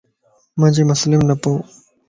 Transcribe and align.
مانجي 0.59 0.83
مسليم 0.91 1.21
نه 1.29 1.35
پئو 1.41 1.55